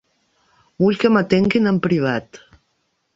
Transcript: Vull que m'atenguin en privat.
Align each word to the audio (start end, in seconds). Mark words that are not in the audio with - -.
Vull 0.83 0.97
que 1.03 1.11
m'atenguin 1.17 1.73
en 1.73 1.77
privat. 1.87 2.41